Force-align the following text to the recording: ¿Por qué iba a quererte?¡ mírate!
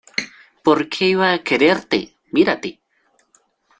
¿Por 0.63 0.89
qué 0.89 1.09
iba 1.09 1.31
a 1.31 1.43
quererte?¡ 1.43 1.99
mírate! 2.31 2.79